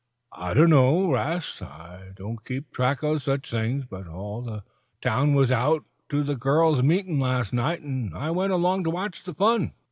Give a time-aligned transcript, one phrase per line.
[0.33, 1.61] "I dunno, 'Rast.
[1.61, 3.85] I don't keep track o' such things.
[3.87, 4.63] But all the
[4.99, 9.23] town was out to the girls' meetin' last night, an' I went along to watch
[9.23, 9.73] the fun."